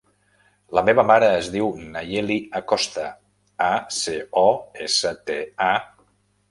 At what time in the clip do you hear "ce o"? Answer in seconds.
4.01-4.49